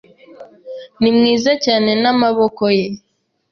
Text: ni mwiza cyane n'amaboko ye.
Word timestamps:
ni 1.01 1.09
mwiza 1.17 1.51
cyane 1.65 1.91
n'amaboko 2.01 2.63
ye. 2.77 2.87